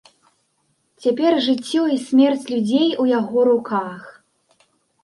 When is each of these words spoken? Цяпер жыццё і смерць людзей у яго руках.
Цяпер 1.05 1.33
жыццё 1.49 1.83
і 1.97 2.01
смерць 2.09 2.45
людзей 2.55 2.87
у 3.05 3.07
яго 3.19 3.39
руках. 3.53 4.01